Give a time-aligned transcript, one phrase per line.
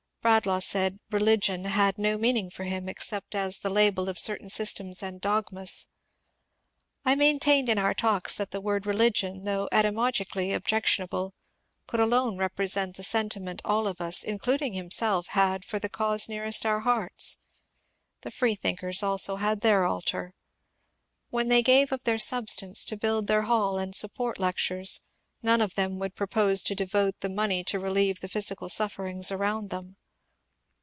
[0.23, 5.01] Bradlaugh said" religion" had no meaning for him except as the label of certain systems
[5.01, 5.87] and dogmas.
[7.03, 11.33] I maintained in our talks that the word ^^ religion," though etymologically objectionable,
[11.87, 16.67] could alone represent the sentiment all of us including himself had for the cause nearest
[16.67, 17.37] our hearts.
[18.21, 20.35] The freethinkers also had their altar.
[21.31, 25.01] When they gave of their substance to build their haU and support lectures,
[25.41, 29.71] none of them woidd propose to devote the money to relieve the physical sufferings around
[29.71, 29.95] them.